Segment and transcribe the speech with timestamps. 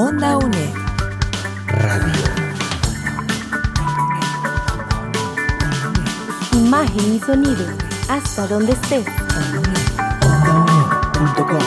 [0.00, 0.74] Onda UNED.
[1.66, 2.22] Radio.
[6.52, 7.66] Imagen y sonido.
[8.08, 9.04] Hasta donde estés.
[10.22, 11.58] OndaUNED.com.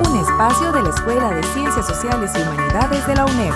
[0.00, 3.52] Un espacio de la Escuela de Ciencias Sociales y Humanidades de la UNED.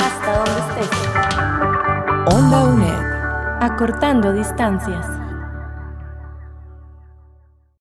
[0.00, 2.34] Hasta donde estés.
[2.34, 3.62] Onda UNED.
[3.62, 5.19] Acortando distancias.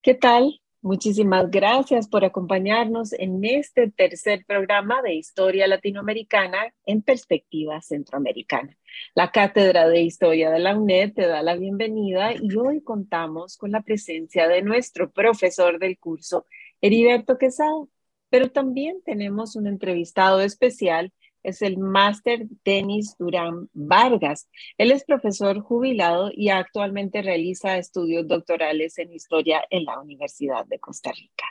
[0.02, 0.62] ¿Qué tal?
[0.82, 8.78] Muchísimas gracias por acompañarnos en este tercer programa de Historia Latinoamericana en Perspectiva Centroamericana.
[9.14, 13.72] La Cátedra de Historia de la UNED te da la bienvenida y hoy contamos con
[13.72, 16.46] la presencia de nuestro profesor del curso,
[16.80, 17.84] Heriberto Quesada,
[18.30, 21.12] pero también tenemos un entrevistado especial
[21.44, 24.50] es el máster Denis Durán Vargas.
[24.78, 30.80] Él es profesor jubilado y actualmente realiza estudios doctorales en historia en la Universidad de
[30.80, 31.46] Costa Rica.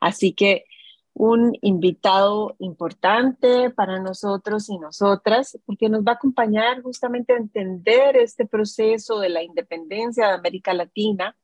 [0.00, 0.64] Así que
[1.12, 8.16] un invitado importante para nosotros y nosotras, porque nos va a acompañar justamente a entender
[8.16, 11.36] este proceso de la independencia de América Latina,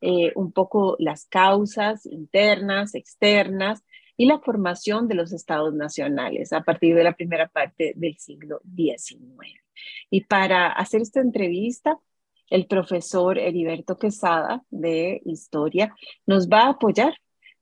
[0.00, 3.82] eh, un poco las causas internas, externas,
[4.16, 8.60] y la formación de los estados nacionales a partir de la primera parte del siglo
[8.76, 9.60] XIX.
[10.10, 11.98] Y para hacer esta entrevista,
[12.50, 15.94] el profesor Heriberto Quesada de Historia
[16.26, 17.14] nos va a apoyar.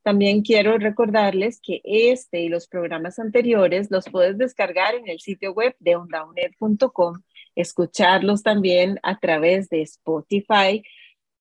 [0.02, 5.52] También quiero recordarles que este y los programas anteriores los puedes descargar en el sitio
[5.52, 7.22] web de ondaunet.com,
[7.54, 10.82] escucharlos también a través de Spotify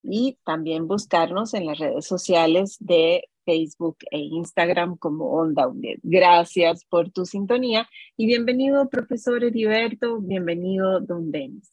[0.02, 5.98] y también buscarnos en las redes sociales de Facebook e Instagram como Onda UNED.
[6.02, 11.70] Gracias por tu sintonía y bienvenido, profesor Heriberto, bienvenido, don Denis.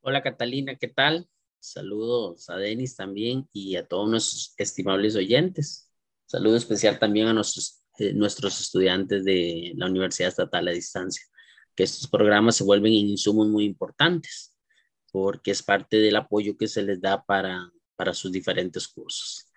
[0.00, 1.28] Hola, Catalina, ¿qué tal?
[1.60, 5.90] Saludos a Denis también y a todos nuestros estimables oyentes.
[6.26, 11.24] Saludo especial también a nuestros, eh, nuestros estudiantes de la Universidad Estatal a Distancia,
[11.74, 14.54] que estos programas se vuelven insumos muy importantes
[15.10, 19.47] porque es parte del apoyo que se les da para, para sus diferentes cursos.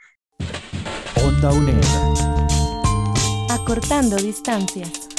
[1.42, 1.84] Onda UNED.
[3.50, 5.10] Acortando distancias.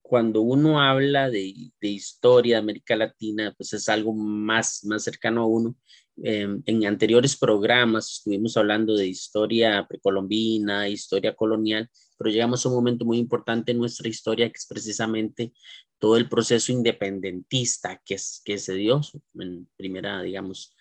[0.00, 5.42] Cuando uno habla de, de, historia de América Latina, pues es algo más, más cercano
[5.42, 5.76] a uno.
[6.22, 12.76] Eh, en anteriores programas estuvimos hablando de historia precolombina, historia colonial, pero llegamos a un
[12.76, 15.52] momento muy importante en nuestra historia, que es precisamente
[15.98, 19.00] todo el proceso independentista que, es, que se dio
[19.40, 20.75] en primera, digamos,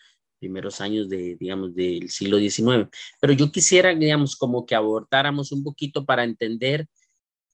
[0.45, 2.87] primeros años de, digamos, del siglo XIX.
[3.19, 6.87] Pero yo quisiera, digamos, como que abordáramos un poquito para entender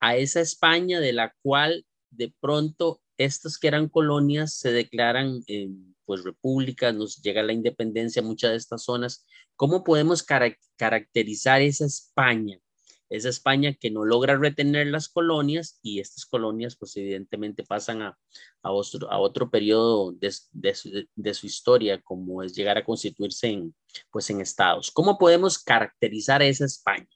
[0.02, 5.70] a esa España de la cual de pronto estos que eran colonias se declaran eh,
[6.06, 9.26] pues repúblicas, nos llega la independencia en muchas de estas zonas.
[9.56, 10.26] ¿Cómo podemos
[10.76, 12.60] caracterizar esa España
[13.12, 18.18] esa España que no logra retener las colonias y estas colonias pues evidentemente pasan a,
[18.64, 22.86] a, otro, a otro periodo de, de, su, de, su, historia como es llegar a
[22.86, 23.76] constituirse en,
[24.10, 24.92] pues en estados.
[24.92, 27.10] ¿Cómo podemos caracterizar esa España?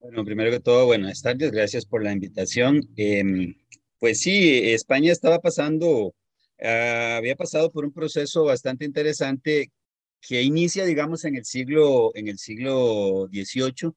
[0.00, 2.88] Bueno, primero que todo, buenas tardes, gracias por la invitación.
[2.96, 3.54] Eh,
[3.98, 9.72] pues sí, España estaba pasando, uh, había pasado por un proceso bastante interesante
[10.20, 13.92] que inicia, digamos, en el siglo, en el siglo XVIII,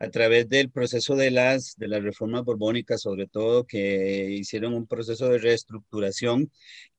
[0.00, 4.86] a través del proceso de las, de las reformas borbónicas, sobre todo, que hicieron un
[4.86, 6.50] proceso de reestructuración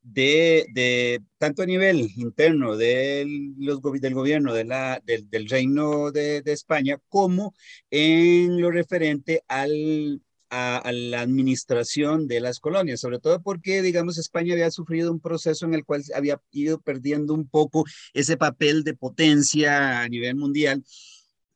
[0.04, 6.12] de, de tanto a nivel interno del, los, del gobierno de la, del, del reino
[6.12, 7.54] de, de España, como
[7.90, 14.18] en lo referente al a, a, la administración de las colonias, sobre todo porque, digamos,
[14.18, 18.84] España había sufrido un proceso en el cual había ido perdiendo un poco ese papel
[18.84, 20.84] de potencia a nivel mundial.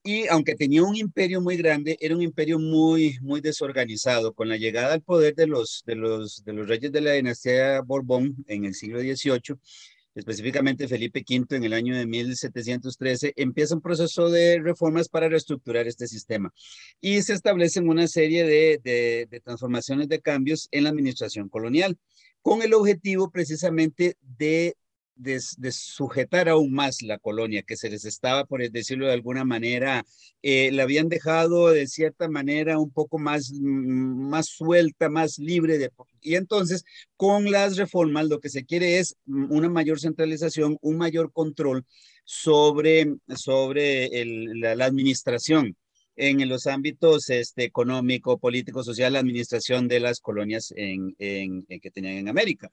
[0.08, 4.36] Y aunque tenía un imperio muy grande, era un imperio muy, muy desorganizado.
[4.36, 7.82] Con la llegada al poder de los, de los, de los reyes de la dinastía
[7.82, 9.58] Borbón en el siglo XVIII,
[10.14, 15.88] específicamente Felipe V en el año de 1713, empieza un proceso de reformas para reestructurar
[15.88, 16.54] este sistema
[17.02, 21.98] y se establecen una serie de, de, de transformaciones, de cambios en la administración colonial,
[22.44, 24.76] con el objetivo precisamente de
[25.16, 25.40] de,
[25.72, 30.06] sujetar aún más la colonia, que se les estaba, por decirlo de alguna manera,
[30.42, 35.78] eh, la habían dejado de cierta manera un poco más, más suelta, más libre.
[35.78, 35.92] De,
[36.22, 36.84] y entonces,
[37.16, 41.86] con las reformas, lo que se quiere es una mayor centralización, un mayor control
[42.26, 45.78] sobre, sobre el, la, administración
[46.18, 52.16] en los ámbitos este, económico, político, social, la administración de las colonias en que tenían
[52.16, 52.72] en América.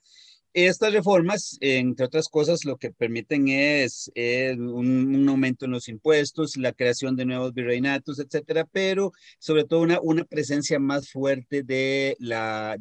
[0.55, 6.75] Estas reformas, entre otras cosas, lo que permiten es, un, aumento en los impuestos, la
[6.75, 12.17] creación de nuevos virreinatos, etcétera, pero sobre todo una, presencia más fuerte de,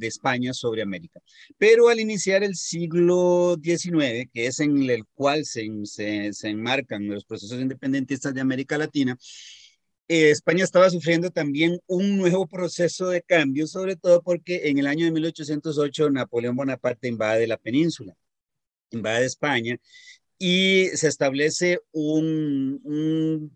[0.01, 1.21] España sobre América.
[1.57, 5.69] Pero al iniciar el siglo XIX, que es en el cual se
[6.43, 9.17] enmarcan los procesos independentistas de América Latina,
[10.11, 14.87] eh, España estaba sufriendo también un nuevo proceso de cambio, sobre todo porque en el
[14.87, 18.13] año de 1808 Napoleón Bonaparte invade la península,
[18.91, 19.77] invade España
[20.37, 22.81] y se establece un,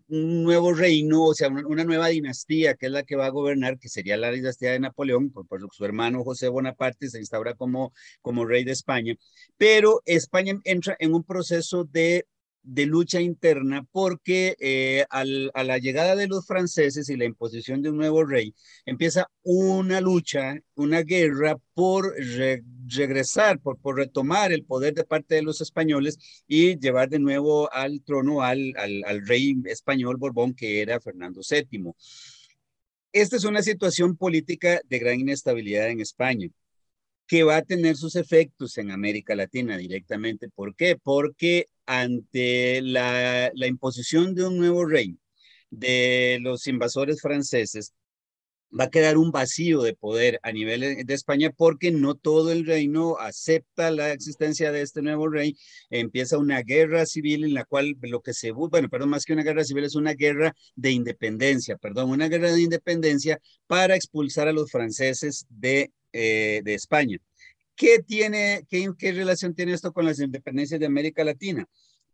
[0.08, 3.90] nuevo reino, o sea, una, nueva dinastía que es la que va a gobernar, que
[3.90, 7.92] sería la dinastía de Napoleón, por, su hermano José Bonaparte se instaura como,
[8.22, 9.14] como rey de España,
[9.58, 12.24] pero España entra en un proceso de
[12.66, 15.24] de lucha interna porque eh, a
[15.64, 18.54] la llegada de los franceses y la imposición de un nuevo rey,
[18.84, 22.12] empieza una lucha, una guerra por
[22.88, 26.18] regresar, por, por retomar el poder de parte de los españoles
[26.48, 31.42] y llevar de nuevo al trono al, al, al rey español Borbón, que era Fernando
[31.48, 31.92] VII.
[33.12, 36.50] Esta es una situación política de gran inestabilidad en España
[37.26, 40.48] que va a tener sus efectos en América Latina directamente.
[40.48, 40.96] ¿Por qué?
[41.02, 45.18] Porque ante la, imposición de un nuevo rey
[45.70, 47.94] de los invasores franceses,
[48.78, 52.66] va a quedar un vacío de poder a nivel de España porque no todo el
[52.66, 55.56] reino acepta la existencia de este nuevo rey.
[55.90, 59.32] Empieza una guerra civil en la cual lo que se busca, bueno, perdón, más que
[59.32, 64.48] una guerra civil es una guerra de independencia, perdón, una guerra de independencia para expulsar
[64.48, 67.18] a los franceses de, eh, de España.
[67.76, 71.68] ¿Qué, tiene, qué, relación tiene esto con las independencias de América Latina?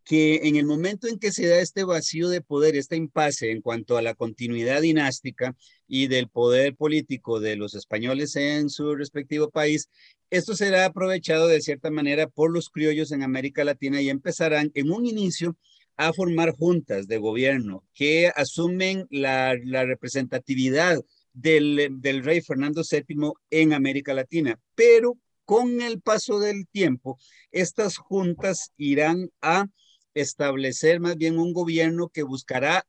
[0.04, 3.60] que en el momento en que se da este vacío de poder, este impasse en
[3.60, 5.54] cuanto a la continuidad dinástica
[5.86, 9.88] y del poder político de los españoles en su respectivo país,
[10.28, 14.90] esto será aprovechado de cierta manera por los criollos en América Latina y empezarán en
[14.90, 15.56] un inicio
[15.96, 20.98] a formar juntas de gobierno que asumen la representatividad
[21.32, 27.18] del, rey Fernando VII en América Latina, pero con el paso del tiempo,
[27.50, 29.66] estas juntas irán a
[30.14, 32.86] establecer más bien un gobierno que buscará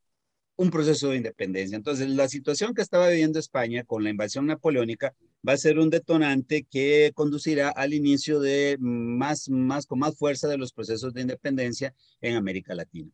[0.55, 1.75] un proceso de independencia.
[1.75, 5.15] Entonces, la situación que estaba viviendo España con la invasión napoleónica
[5.47, 10.47] va a ser un detonante que conducirá al inicio de más, más, con más fuerza
[10.47, 13.11] de los procesos de independencia en América Latina.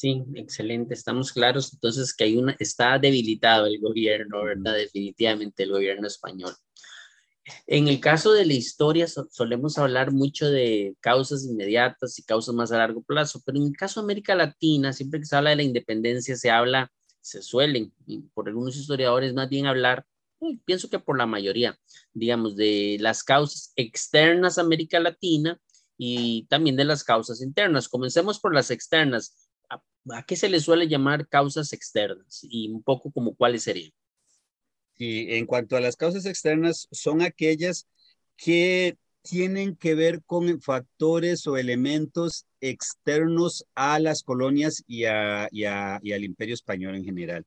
[0.00, 0.94] Sí, excelente.
[0.94, 4.74] Estamos claros entonces que hay una, está debilitado el gobierno, ¿verdad?
[4.74, 6.54] Definitivamente el gobierno español.
[7.66, 12.72] En el caso de la historia solemos hablar mucho de causas inmediatas y causas más
[12.72, 15.56] a largo plazo, pero en el caso de América Latina, siempre que se habla de
[15.56, 17.92] la independencia, se habla, se suelen,
[18.32, 20.06] por algunos historiadores más bien hablar,
[20.64, 21.78] pienso que por la mayoría,
[22.14, 25.60] digamos, de las causas externas a América Latina
[25.98, 27.86] y también de las causas internas.
[27.86, 29.49] Comencemos por las externas.
[29.70, 29.82] ¿A,
[30.12, 32.40] a qué se le suele llamar causas externas?
[32.42, 33.92] Y un poco como cuáles serían.
[34.96, 37.86] Y en cuanto a las causas externas, son aquellas
[38.36, 46.24] que tienen que ver con factores o elementos externos a las colonias y, y, al
[46.24, 47.46] imperio español en general.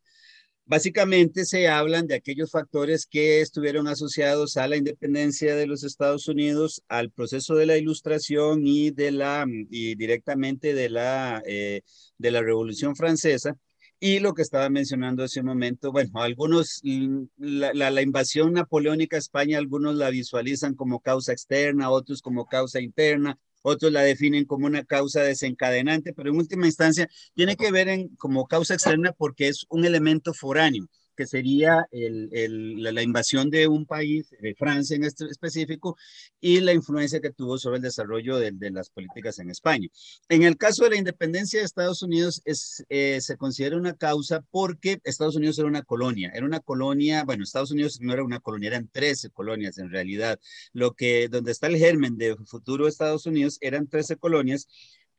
[0.73, 6.27] Básicamente se hablan de aquellos factores que estuvieron asociados a la independencia de los Estados
[6.27, 11.81] Unidos, al proceso de la ilustración y, de la, y directamente de la, eh,
[12.17, 13.55] de la Revolución Francesa,
[13.99, 19.15] y lo que estaba mencionando hace un momento, bueno, algunos, mm, la, la, invasión napoleónica
[19.15, 24.45] a España, algunos la visualizan como causa externa, otros como causa interna, otros la definen
[24.45, 29.13] como una causa desencadenante, pero en última instancia tiene que ver en, como causa externa
[29.13, 34.95] porque es un elemento foráneo que sería el, la, invasión de un país, de Francia
[34.95, 35.97] en este específico,
[36.39, 39.87] y la influencia que tuvo sobre el desarrollo de, de las políticas en España.
[40.29, 44.43] En el caso de la independencia de Estados Unidos, es, eh, se considera una causa
[44.51, 48.39] porque Estados Unidos era una colonia, era una colonia, bueno, Estados Unidos no era una
[48.39, 50.39] colonia, eran 13 colonias en realidad,
[50.73, 54.67] lo que, donde está el germen de futuro Estados Unidos, eran 13 colonias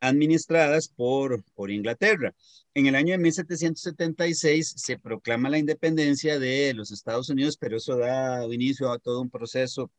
[0.01, 2.35] administradas por, por Inglaterra.
[2.75, 7.97] En el año de 1776 se proclama la independencia de los Estados Unidos, pero eso
[7.97, 9.91] da inicio a todo un proceso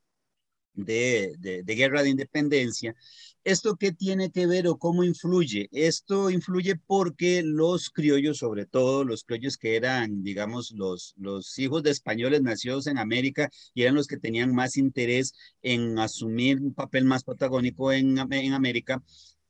[0.75, 2.95] de, de, guerra de independencia.
[3.43, 5.69] ¿Esto qué tiene que ver o cómo influye?
[5.71, 11.83] Esto influye porque los criollos, sobre todo los criollos que eran, digamos, los, los hijos
[11.83, 16.73] de españoles nacidos en América y eran los que tenían más interés en asumir un
[16.73, 19.03] papel más protagónico en, en América,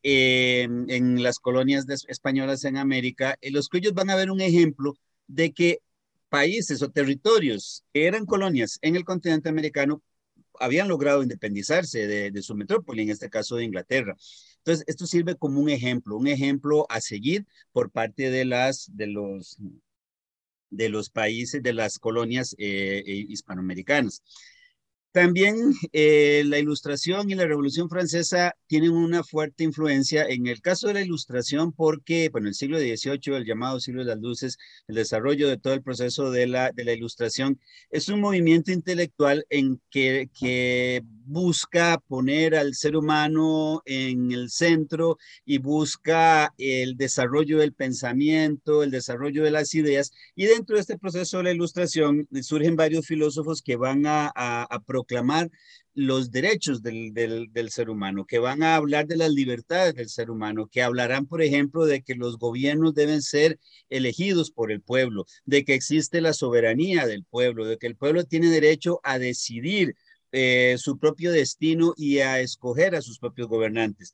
[0.07, 4.93] eh, en las colonias españolas en América, eh, los criollos van a ver un ejemplo
[5.25, 5.79] de que
[6.29, 10.03] países o territorios que eran colonias en el continente americano
[10.59, 14.15] habían logrado independizarse de, de, su metrópoli, en este caso de Inglaterra.
[14.57, 19.07] Entonces, esto sirve como un ejemplo, un ejemplo a seguir por parte de, las, de,
[19.07, 19.57] los,
[20.69, 24.21] de los países, de las colonias eh, hispanoamericanas.
[25.15, 30.87] También eh, la ilustración y la revolución francesa tienen una fuerte influencia en el caso
[30.89, 34.57] de la ilustración porque, bueno, el siglo XVIII, el llamado siglo de las luces,
[34.89, 39.45] el desarrollo de todo el proceso de la, de la ilustración, es un movimiento intelectual
[39.49, 47.59] en que, que busca poner al ser humano en el centro y busca el desarrollo
[47.59, 50.11] del pensamiento, el desarrollo de las ideas.
[50.35, 54.63] Y dentro de este proceso de la ilustración surgen varios filósofos que van a, a,
[54.63, 55.49] a proclamar
[55.93, 60.67] los derechos del, ser humano, que van a hablar de las libertades del ser humano,
[60.67, 63.59] que hablarán, por ejemplo, de que los gobiernos deben ser
[63.89, 68.25] elegidos por el pueblo, de que existe la soberanía del pueblo, de que el pueblo
[68.25, 69.95] tiene derecho a decidir
[70.33, 74.13] eh, su propio destino y a escoger a sus propios gobernantes,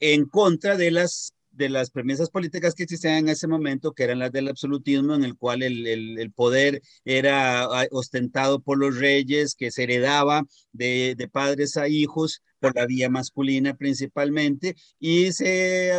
[0.00, 4.18] en contra de las de las premisas políticas que existían en ese momento, que eran
[4.18, 9.54] las del absolutismo, en el cual el, el, poder era ah, ostentado por los reyes,
[9.54, 15.92] que se heredaba de, de padres a hijos, por la vía masculina principalmente, y se,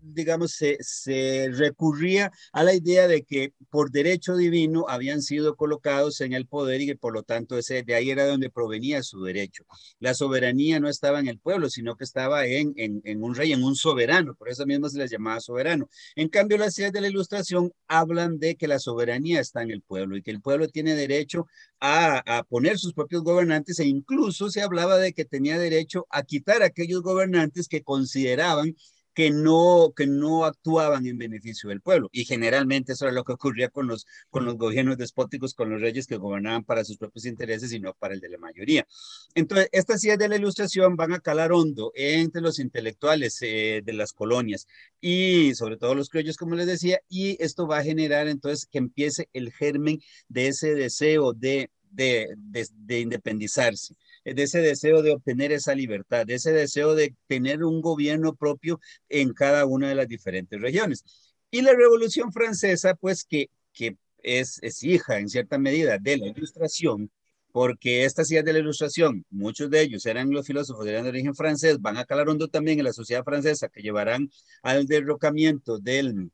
[0.00, 6.20] digamos, se, se, recurría a la idea de que por derecho divino habían sido colocados
[6.20, 9.22] en el poder y que por lo tanto ese, de ahí era donde provenía su
[9.22, 9.64] derecho.
[10.00, 13.52] La soberanía no estaba en el pueblo, sino que estaba en, en, en un rey,
[13.52, 15.88] en un soberano, por eso mismo se les llamaba soberano.
[16.16, 19.82] En cambio, las ideas de la ilustración hablan de que la soberanía está en el
[19.82, 21.46] pueblo y que el pueblo tiene derecho
[21.80, 26.22] a, a poner sus propios gobernantes e incluso se hablaba de que tenía derecho a
[26.22, 28.74] quitar a aquellos gobernantes que consideraban
[29.14, 32.08] que no, que no actuaban en beneficio del pueblo.
[32.12, 35.80] Y generalmente eso era lo que ocurría con los, con los gobiernos despóticos, con los
[35.80, 38.86] reyes que gobernaban para sus propios intereses y no para el de la mayoría.
[39.34, 43.92] Entonces, estas ideas de la ilustración van a calar hondo entre los intelectuales eh, de
[43.92, 44.66] las colonias
[45.00, 48.78] y sobre todo los criollos, como les decía, y esto va a generar entonces que
[48.78, 55.12] empiece el germen de ese deseo de, de, de, de independizarse de ese deseo de
[55.12, 59.94] obtener esa libertad, de ese deseo de tener un gobierno propio en cada una de
[59.94, 61.04] las diferentes regiones.
[61.50, 66.28] Y la Revolución Francesa, pues que, que es, es hija en cierta medida de la
[66.28, 67.10] Ilustración,
[67.52, 71.80] porque estas ideas de la Ilustración, muchos de ellos eran los filósofos de origen francés,
[71.80, 74.30] van a calar hondo también en la sociedad francesa, que llevarán
[74.62, 76.30] al derrocamiento del,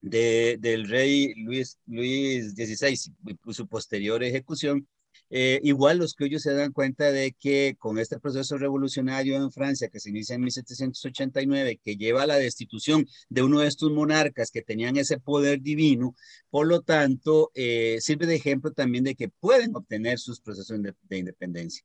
[0.00, 4.88] de, del rey Luis, Luis XVI y su posterior ejecución,
[5.30, 9.88] eh, igual los criollos se dan cuenta de que con este proceso revolucionario en Francia
[9.88, 14.50] que se inicia en 1789, que lleva a la destitución de uno de estos monarcas
[14.50, 16.14] que tenían ese poder divino,
[16.50, 20.94] por lo tanto, eh, sirve de ejemplo también de que pueden obtener sus procesos de,
[21.08, 21.84] de independencia.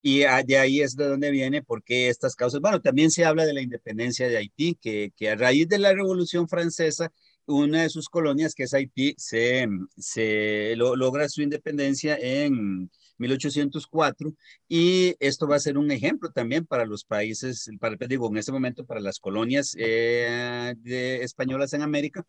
[0.00, 3.52] Y de ahí es de donde viene, porque estas causas, bueno, también se habla de
[3.52, 7.12] la independencia de Haití, que, que a raíz de la Revolución Francesa
[7.48, 14.32] una de sus colonias, que es Haití, se, se lo, logra su independencia en 1804
[14.68, 18.52] y esto va a ser un ejemplo también para los países, para, digo, en este
[18.52, 22.24] momento para las colonias eh, de, españolas en América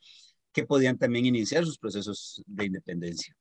[0.52, 3.36] que podían también iniciar sus procesos de independencia.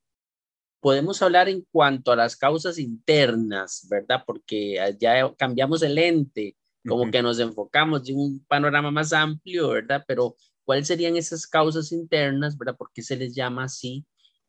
[0.80, 4.22] Podemos hablar en cuanto a las causas internas, ¿verdad?
[4.26, 6.56] Porque ya cambiamos el ente,
[6.86, 7.10] como uh -huh.
[7.10, 10.04] que nos enfocamos en un panorama más amplio, ¿verdad?
[10.06, 10.36] Pero
[10.68, 12.76] cuáles serían esas causas internas, ¿verdad?
[12.76, 14.04] ¿Por qué se les llama así?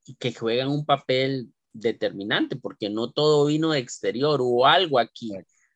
[0.05, 5.31] Y que juegan un papel determinante, porque no todo vino de exterior, hubo algo aquí.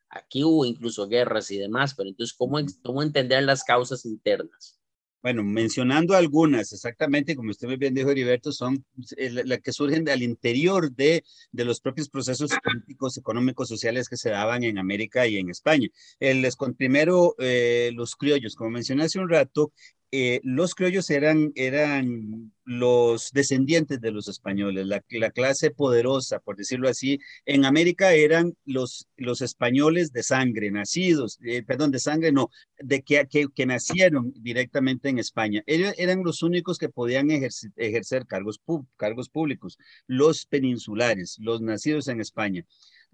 [0.10, 4.82] Aquí hubo incluso guerras y demás, pero entonces, ¿cómo, cómo entender las causas internas?
[5.22, 8.84] Bueno, mencionando algunas, exactamente como usted muy bien dijo, Heriberto, son
[9.16, 11.24] las la que surgen al interior de,
[11.54, 15.88] de, los propios procesos políticos, económicos, sociales que se daban en América y en España.
[16.20, 16.46] El,
[16.76, 19.72] primero, eh, los criollos, como mencioné hace un rato,
[20.16, 26.56] eh, los criollos eran, eran los descendientes de los españoles, la, la, clase poderosa, por
[26.56, 27.20] decirlo así.
[27.48, 33.02] En América eran los, los españoles de sangre, nacidos, eh, perdón, de sangre no, de
[33.02, 35.64] que, que, que, nacieron directamente en España.
[35.66, 38.62] Ellos eran los únicos que podían ejercer, ejercer cargos,
[38.98, 42.64] cargos públicos, los peninsulares, los nacidos en España.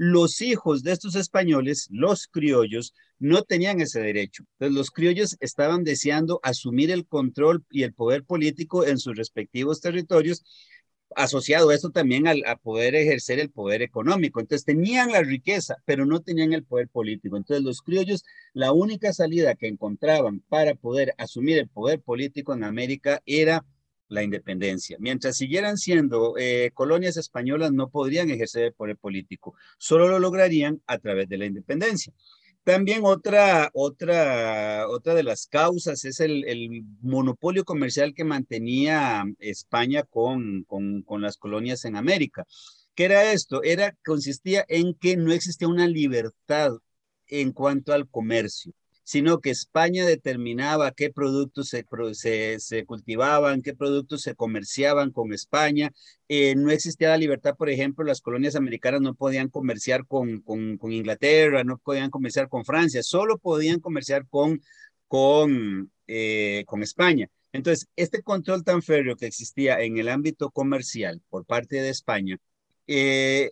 [0.01, 4.45] Los hijos de estos españoles, los criollos, no tenían ese derecho.
[4.53, 9.81] Entonces, los criollos estaban deseando asumir el control y el poder político en sus respectivos
[9.81, 10.45] territorios,
[11.17, 14.39] asociado esto también al, a poder ejercer el poder económico.
[14.39, 17.35] Entonces, tenían la riqueza, pero no tenían el poder político.
[17.35, 22.63] Entonces, los criollos, la única salida que encontraban para poder asumir el poder político en
[22.63, 23.65] América era
[24.09, 24.97] la independencia.
[24.99, 29.55] Mientras siguieran siendo eh, colonias españolas, no podrían ejercer el poder político.
[29.77, 32.13] Solo lo lograrían a través de la independencia.
[32.63, 40.03] También otra, otra, otra de las causas es el, el monopolio comercial que mantenía España
[40.03, 42.45] con, con, con, las colonias en América.
[42.95, 43.63] ¿Qué era esto?
[43.63, 46.73] Era, consistía en que no existía una libertad
[47.27, 48.73] en cuanto al comercio
[49.09, 55.91] sino que España determinaba qué productos se, se, cultivaban, qué productos se comerciaban con España.
[56.27, 60.77] Eh, no existía la libertad, por ejemplo, las colonias americanas no podían comerciar con, con,
[60.77, 64.61] con, Inglaterra, no podían comerciar con Francia, solo podían comerciar con,
[65.07, 67.27] con, eh, con España.
[67.51, 72.37] Entonces, este control tan férreo que existía en el ámbito comercial por parte de España,
[72.85, 73.49] eh,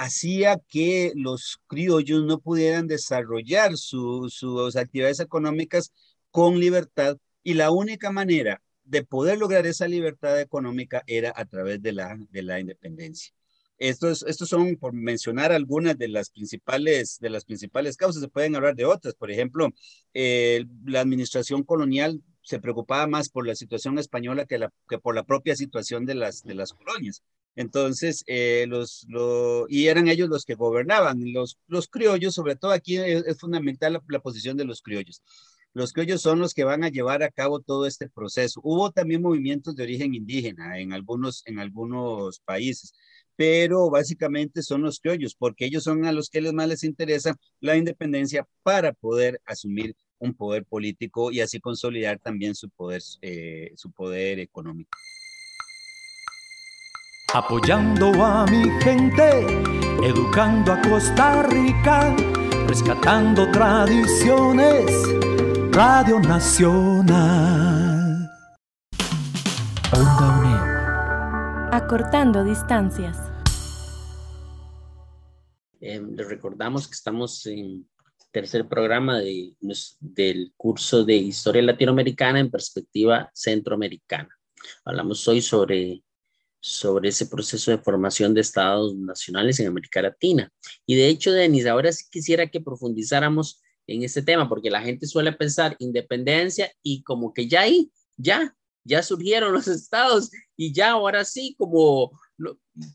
[0.00, 5.92] hacía que los criollos no pudieran desarrollar sus actividades económicas
[6.30, 11.82] con libertad y la única manera de poder lograr esa libertad económica era a través
[11.82, 13.34] de la, de la independencia.
[13.76, 18.56] Estos, estos son, por mencionar algunas de las principales, de las principales causas, se pueden
[18.56, 19.14] hablar de otras.
[19.14, 19.68] Por ejemplo,
[20.14, 25.24] la administración colonial se preocupaba más por la situación española que, la, que por la
[25.24, 27.22] propia situación de las, de las colonias.
[27.56, 29.06] Entonces, eh, los,
[29.68, 31.20] y eran ellos los que gobernaban.
[31.32, 35.22] Los, los criollos, sobre todo aquí es, fundamental la, posición de los criollos.
[35.72, 38.60] Los criollos son los que van a llevar a cabo todo este proceso.
[38.64, 42.92] Hubo también movimientos de origen indígena en algunos, en algunos países,
[43.36, 47.36] pero básicamente son los criollos, porque ellos son a los que les más les interesa
[47.60, 53.72] la independencia para poder asumir un poder político y así consolidar también su poder, eh,
[53.76, 54.98] su poder económico
[57.32, 59.46] apoyando a mi gente,
[60.02, 62.14] educando a Costa Rica,
[62.66, 64.90] rescatando tradiciones,
[65.70, 67.48] Radio Nacional.
[69.92, 71.70] Onda UNED.
[71.72, 73.16] Acortando distancias.
[75.80, 77.88] Eh, les recordamos que estamos en
[78.32, 79.54] tercer programa de,
[80.00, 84.28] del curso de Historia Latinoamericana en perspectiva centroamericana.
[84.84, 86.02] Hablamos hoy sobre
[86.60, 90.52] sobre ese proceso de formación de estados nacionales en América Latina.
[90.86, 95.06] Y de hecho, Denis, ahora sí quisiera que profundizáramos en este tema, porque la gente
[95.06, 100.90] suele pensar independencia y como que ya ahí, ya, ya surgieron los estados y ya
[100.90, 102.12] ahora sí, como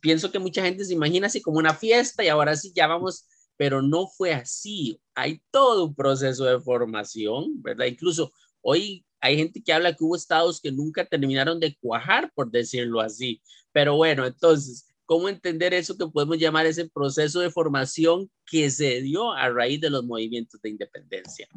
[0.02, 3.28] pienso que mucha gente se imagina así como una fiesta y ahora sí ya vamos,
[3.58, 5.00] pero no fue así.
[5.16, 7.86] Hay todo un proceso de formación, ¿verdad?
[7.86, 8.32] Incluso
[8.66, 13.00] hoy hay gente que habla que hubo estados que nunca terminaron de cuajar, por decirlo
[13.00, 13.42] así.
[13.72, 19.02] Pero bueno, entonces, ¿cómo entender eso que podemos llamar ese proceso de formación que se
[19.02, 21.48] dio a raíz de los movimientos de independencia?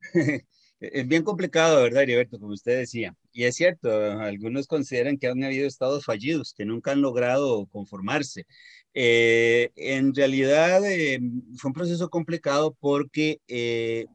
[0.80, 2.38] Es bien complicado, ¿verdad, Heriberto?
[2.38, 3.16] Como usted decía.
[3.32, 8.44] Y es cierto, algunos consideran que han habido estados fallidos, que nunca han logrado conformarse.
[8.92, 11.20] Eh, en realidad eh,
[11.56, 14.06] fue un proceso complicado porque eh,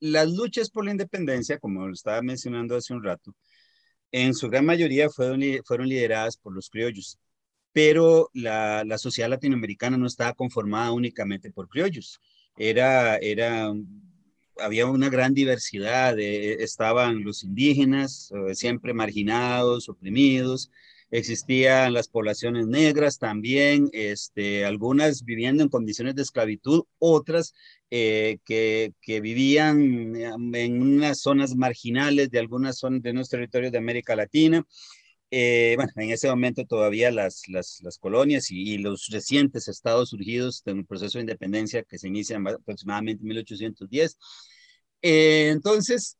[0.00, 3.34] las luchas por la independencia, como lo estaba mencionando hace un rato,
[4.12, 7.18] en su gran mayoría fueron, lideradas por los criollos,
[7.72, 12.20] pero la, sociedad latinoamericana no estaba conformada únicamente por criollos.
[12.56, 13.72] Era, era,
[14.58, 20.70] había una gran diversidad, estaban los indígenas, eh, siempre marginados, oprimidos,
[21.10, 27.54] existían las poblaciones negras también, este, algunas viviendo en condiciones de esclavitud, otras
[27.90, 30.14] eh, que, que, vivían
[30.54, 34.64] en unas zonas marginales de algunas zonas de nuestros territorios de América Latina.
[35.32, 40.78] Eh, bueno, en ese momento todavía las, las, colonias y, los recientes estados surgidos en
[40.78, 44.18] el proceso de independencia que se inicia aproximadamente en 1810.
[45.02, 46.16] Eh, entonces,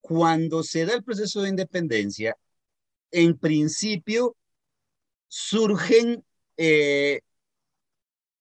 [0.00, 2.36] cuando se da el proceso de independencia,
[3.10, 4.36] en principio
[5.28, 6.24] surgen
[6.56, 7.20] eh,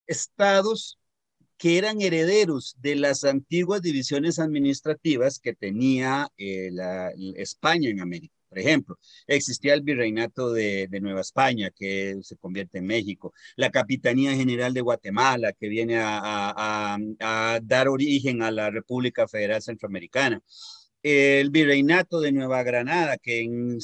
[0.07, 0.97] estados
[1.57, 6.69] que eran herederos de las antiguas divisiones administrativas que tenía eh,
[7.35, 8.33] España en América.
[8.49, 14.33] Por ejemplo, existía el virreinato de, Nueva España, que se convierte en México, la Capitanía
[14.35, 16.97] General de Guatemala, que viene a
[17.61, 20.41] dar origen a la República Federal Centroamericana
[21.03, 23.79] el virreinato de Nueva Granada, que en,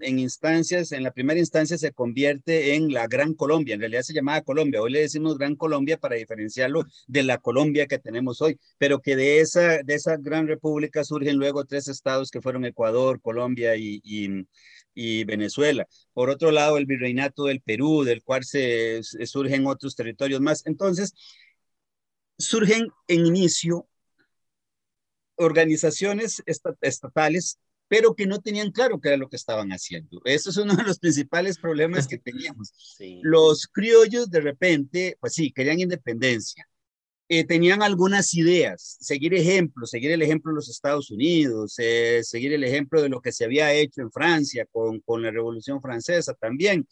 [0.00, 4.40] instancias, en la primera instancia se convierte en la Gran Colombia, en realidad se llamaba
[4.42, 9.00] Colombia, hoy le decimos Gran Colombia para diferenciarlo de la Colombia que tenemos hoy, pero
[9.00, 13.74] que de esa, de esa gran república surgen luego tres estados que fueron Ecuador, Colombia
[13.76, 14.46] y,
[15.24, 15.86] Venezuela.
[16.14, 20.64] Por otro lado, el virreinato del Perú, del cual se, surgen otros territorios más.
[20.66, 21.12] Entonces,
[22.38, 23.86] surgen en inicio
[25.36, 26.42] organizaciones
[26.80, 30.20] estatales pero que no tenían claro qué era lo que estaban haciendo.
[30.24, 32.72] Eso es uno de los principales problemas que teníamos.
[33.22, 36.68] Los criollos de repente, pues sí, querían independencia.
[37.28, 42.52] Eh, tenían algunas ideas, seguir ejemplos, seguir el ejemplo de los Estados Unidos, eh, seguir
[42.52, 46.34] el ejemplo de lo que se había hecho en Francia con, con la Revolución Francesa
[46.34, 46.86] también.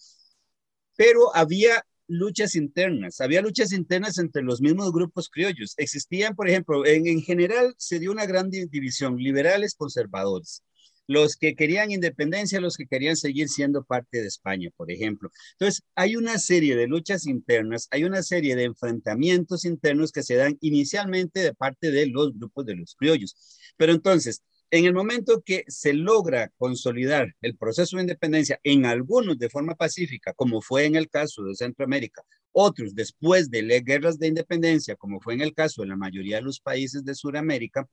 [0.97, 5.75] Pero había luchas internas, había luchas internas entre los mismos grupos criollos.
[5.77, 10.63] Existían, por ejemplo, en, en general se dio una gran división, liberales, conservadores
[11.07, 15.31] los que querían independencia, los que querían seguir siendo parte de España, por ejemplo.
[15.53, 20.37] Entonces, hay una serie de luchas internas, hay una serie de enfrentamientos internos que se
[20.37, 23.37] dan inicialmente de parte de los grupos de los criollos.
[23.77, 24.43] Pero entonces,
[24.75, 29.77] en el momento que se logra consolidar el proceso de independencia en algunos de forma
[29.77, 34.97] pacífica, como fue en el caso de Centroamérica, otros después de las guerras de independencia,
[34.97, 37.89] como fue en el caso de la mayoría de los países de Sudamérica,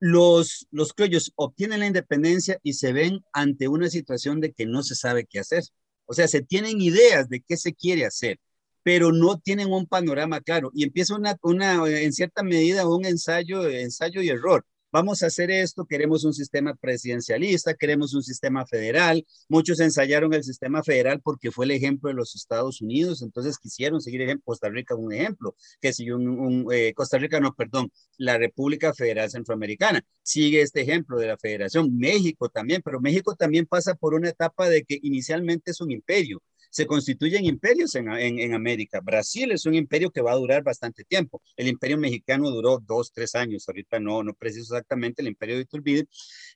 [0.00, 4.82] los, los criollos obtienen la independencia y se ven ante una situación de que no
[4.82, 5.64] se sabe qué hacer.
[6.04, 8.38] O sea, se tienen ideas de qué se quiere hacer,
[8.82, 13.66] pero no tienen un panorama claro y empieza una, una en cierta medida un ensayo,
[13.66, 19.24] ensayo y error vamos a hacer esto, queremos un sistema presidencialista, queremos un sistema federal.
[19.48, 24.00] Muchos ensayaron el sistema federal porque fue el ejemplo de los Estados Unidos, entonces quisieron
[24.00, 28.38] seguir en Costa Rica un ejemplo, que si un, eh, Costa Rica, no, perdón, la
[28.38, 33.94] República Federal Centroamericana sigue este ejemplo de la federación, México también, pero México también pasa
[33.94, 39.00] por una etapa de que inicialmente es un imperio, se constituyen imperios en, en, América.
[39.00, 41.42] Brasil es un imperio que va a durar bastante tiempo.
[41.56, 45.62] El imperio mexicano duró dos, tres años, ahorita no, no preciso exactamente el imperio de
[45.62, 46.08] Iturbide,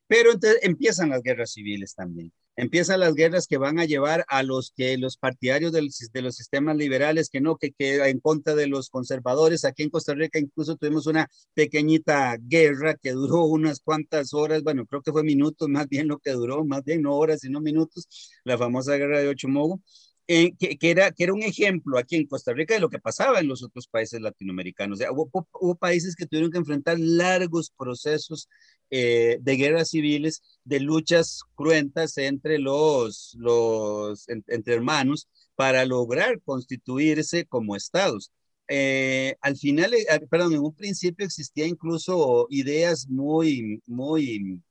[0.07, 2.33] pero entonces empiezan las guerras civiles también.
[2.57, 6.37] Empiezan las guerras que van a llevar a los que los partidarios del, de los
[6.37, 9.64] sistemas liberales que no, que, que en contra de los conservadores.
[9.64, 14.87] Aquí en Costa Rica incluso tuvimos una pequeñita guerra que duró unas cuantas horas, bueno,
[14.87, 18.09] creo que fue minutos más bien lo que duró, más bien no horas, sino minutos,
[18.45, 19.81] la famosa guerra de Ochomogo.
[20.27, 23.41] Eh, que, era, que era un ejemplo aquí en Costa Rica de lo que pasaba
[23.41, 25.01] en los otros países latinoamericanos.
[25.11, 28.49] hubo, hubo, países que tuvieron que enfrentar largos procesos
[28.91, 37.45] eh, de guerras civiles, de luchas cruentas entre los, los entre hermanos para lograr constituirse
[37.47, 38.33] como estados.
[38.69, 39.93] Eh, al final,
[40.31, 44.63] perdón, en un principio existía incluso ideas muy, muy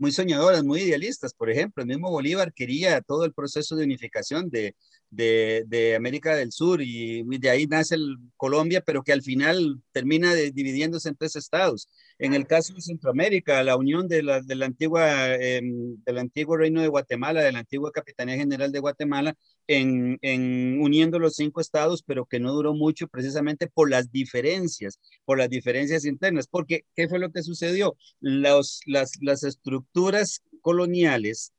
[0.00, 1.34] muy soñadoras, muy idealistas.
[1.34, 4.74] Por ejemplo, el mismo Bolívar quería todo el proceso de unificación de,
[5.10, 9.82] de, de América del Sur y de ahí nace el Colombia, pero que al final
[9.92, 11.88] termina dividiéndose en tres estados.
[12.18, 16.82] En el caso de Centroamérica, la unión de la, de antigua, em, del antiguo reino
[16.82, 19.34] de Guatemala, de la antigua Capitanía General de Guatemala,
[19.66, 25.00] en, en, uniendo los cinco estados, pero que no duró mucho precisamente por las diferencias,
[25.24, 26.46] por las diferencias internas.
[26.46, 27.96] Porque, ¿qué fue lo que sucedió?
[28.20, 31.52] Los, las, las estructuras coloniales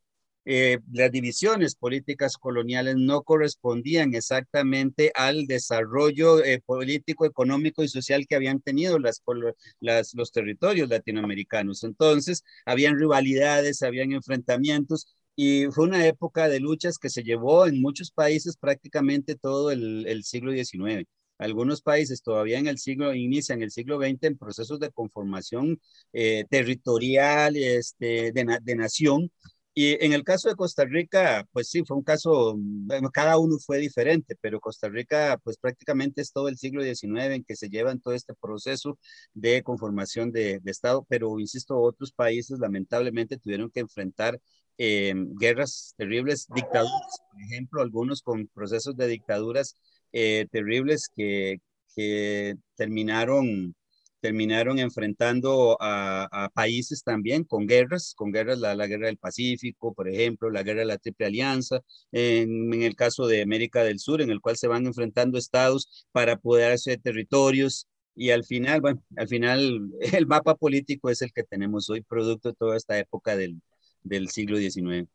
[0.45, 8.25] eh, las divisiones políticas coloniales no correspondían exactamente al desarrollo eh, político, económico y social
[8.27, 9.21] que habían tenido las,
[9.79, 11.83] las, los territorios latinoamericanos.
[11.83, 17.81] Entonces, habían rivalidades, habían enfrentamientos y fue una época de luchas que se llevó en
[17.81, 21.07] muchos países prácticamente todo el, el siglo XIX.
[21.37, 25.79] Algunos países todavía en el siglo, inician el siglo XX en procesos de conformación
[26.13, 29.31] eh, territorial, este, de, de nación,
[29.73, 32.57] y en el caso de Costa Rica, pues sí, fue un caso,
[33.13, 37.43] cada uno fue diferente, pero Costa Rica, pues prácticamente es todo el siglo XIX en
[37.45, 38.99] que se lleva todo este proceso
[39.33, 44.39] de conformación de, Estado, pero insisto, otros países lamentablemente tuvieron que enfrentar
[44.77, 49.77] eh, guerras terribles, dictaduras, por ejemplo, algunos con procesos de dictaduras
[50.11, 51.59] eh, terribles que,
[51.95, 53.75] que terminaron
[54.21, 60.49] terminaron enfrentando a, países también con guerras, con guerras, la, guerra del Pacífico, por ejemplo,
[60.49, 61.81] la guerra de la Triple Alianza,
[62.11, 66.37] en, el caso de América del Sur, en el cual se van enfrentando estados para
[66.37, 67.87] poder hacer territorios.
[68.15, 69.81] Y al final, bueno, al final
[70.13, 73.61] el mapa político es el que tenemos hoy, producto de toda esta época del,
[74.03, 75.07] del siglo XIX.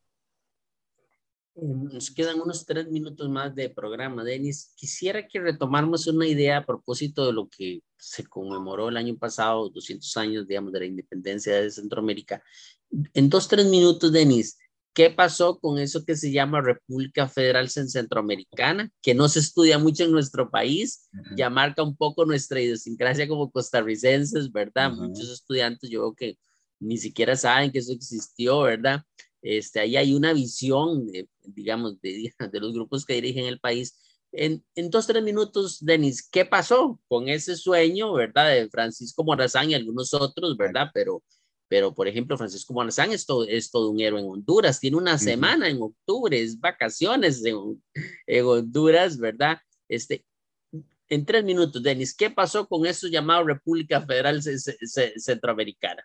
[1.58, 4.74] Nos quedan unos tres minutos más de programa, Denis.
[4.76, 9.70] Quisiera que retomáramos una idea a propósito de lo que se conmemoró el año pasado,
[9.70, 12.42] 200 años, digamos, de la independencia de Centroamérica.
[13.14, 14.58] En dos, tres minutos, Denis,
[14.92, 20.04] ¿qué pasó con eso que se llama República Federal Centroamericana, que no se estudia mucho
[20.04, 24.92] en nuestro país, ya marca un poco nuestra idiosincrasia como costarricenses, ¿verdad?
[24.92, 26.38] Muchos estudiantes yo creo que
[26.80, 29.02] ni siquiera saben que eso existió, ¿verdad?
[29.46, 31.06] Este, ahí hay una visión,
[31.44, 33.96] digamos, de, de, los grupos que dirigen el país.
[34.32, 39.70] En, en dos, tres minutos, Denis, ¿qué pasó con ese sueño, verdad, de Francisco Morazán
[39.70, 40.90] y algunos otros, verdad?
[40.92, 41.22] Pero
[41.68, 45.18] pero por ejemplo, Francisco Morazán es todo, es todo un héroe en Honduras, tiene una
[45.18, 47.82] semana en octubre, es vacaciones en,
[48.26, 49.58] en, Honduras, ¿verdad?
[49.88, 50.24] Este,
[51.08, 56.04] en tres minutos, Denis, ¿qué pasó con eso llamado República Federal Centroamericana?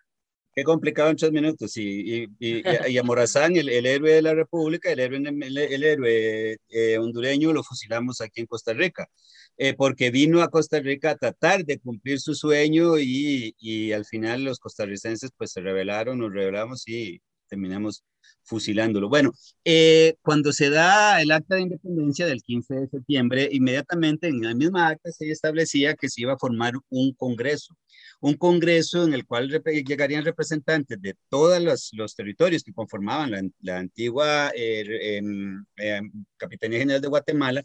[0.53, 1.77] Qué complicado en tres minutos.
[1.77, 5.83] Y, y, y, a Morazán, el, el, héroe de la República, el héroe, el, el
[5.83, 9.09] héroe eh, hondureño, lo fusilamos aquí en Costa Rica,
[9.57, 14.05] eh, porque vino a Costa Rica a tratar de cumplir su sueño y, y al
[14.05, 18.03] final los costarricenses pues se rebelaron, nos rebelamos y terminamos
[18.43, 19.09] fusilándolo.
[19.09, 19.31] Bueno,
[19.63, 24.53] eh, cuando se da el acta de independencia del 15 de septiembre, inmediatamente en la
[24.53, 27.77] misma acta se establecía que se iba a formar un congreso,
[28.19, 29.49] un congreso en el cual
[29.87, 36.79] llegarían representantes de todos los, los territorios que conformaban la, antigua eh, em, em, Capitanía
[36.79, 37.63] General de Guatemala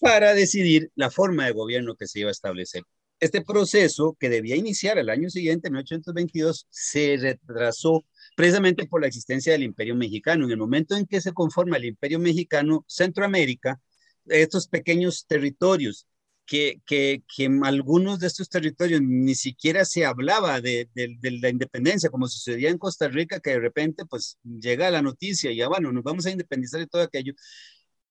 [0.00, 2.82] para decidir la forma de gobierno que se iba a establecer.
[3.20, 8.04] Este proceso, que debía iniciar el año siguiente, en 1822, se retrasó
[8.38, 10.44] precisamente por la existencia del Imperio Mexicano.
[10.44, 13.80] En el momento en que se conforma el Imperio Mexicano, Centroamérica,
[14.26, 16.06] estos pequeños territorios,
[16.46, 22.28] que, que, que algunos de estos territorios ni siquiera se hablaba de, la independencia, como
[22.28, 26.24] sucedía en Costa Rica, que de repente pues llega la noticia ya bueno, nos vamos
[26.26, 27.34] a independizar de todo aquello,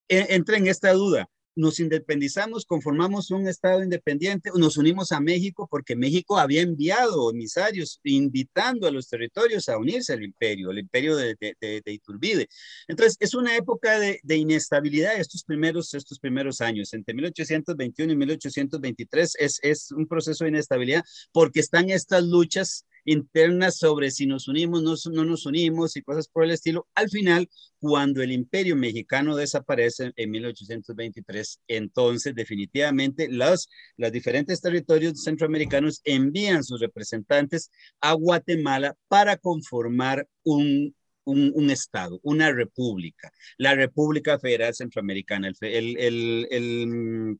[0.09, 5.67] e, entra en esta duda nos independizamos, conformamos un Estado independiente, nos unimos a México
[5.69, 11.15] porque México había enviado emisarios invitando a los territorios a unirse al imperio, el imperio
[11.15, 12.47] de, de, de Iturbide.
[12.87, 16.93] Entonces, es una época de, inestabilidad estos primeros, estos primeros años.
[16.93, 23.77] Entre 1821 y 1823 es, es un proceso de inestabilidad porque están estas luchas internas
[23.77, 26.87] sobre si nos unimos, no, no nos unimos y cosas por el estilo.
[26.93, 35.23] Al final, cuando el imperio mexicano desaparece en 1823, entonces definitivamente los, los diferentes territorios
[35.23, 40.93] centroamericanos envían sus representantes a Guatemala para conformar un,
[41.23, 45.51] un, Estado, una república, la República Federal Centroamericana.
[45.61, 47.37] El,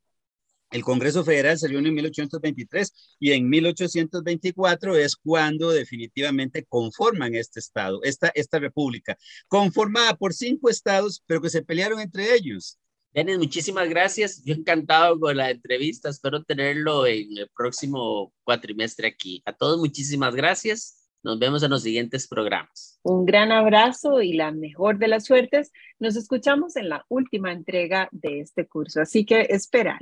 [0.71, 8.01] el Congreso Federal salió en 1823 y en 1824 es cuando definitivamente conforman este Estado,
[8.03, 12.77] esta, esta república, conformada por cinco estados, pero que se pelearon entre ellos.
[13.13, 14.43] Denis, muchísimas gracias.
[14.43, 16.09] Yo encantado con la entrevista.
[16.09, 19.41] Espero tenerlo en el próximo cuatrimestre aquí.
[19.45, 21.07] A todos, muchísimas gracias.
[21.23, 22.99] Nos vemos en los siguientes programas.
[23.03, 25.71] Un gran abrazo y la mejor de las suertes.
[25.99, 29.99] Nos escuchamos en la última entrega de este curso, así que esperan.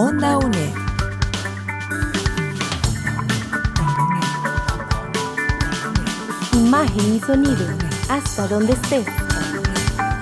[0.00, 0.74] Onda UNED.
[6.52, 7.66] Imagen y sonido,
[8.08, 9.08] hasta donde estés.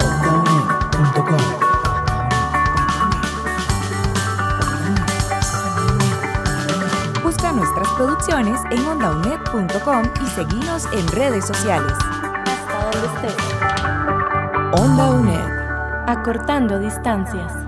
[0.00, 1.36] OndaUNED.com
[7.22, 11.92] Busca nuestras producciones en ondaunet.com y seguinos en redes sociales.
[11.92, 14.80] Hasta donde estés.
[14.80, 16.08] Onda UNED.
[16.08, 17.65] Acortando distancias.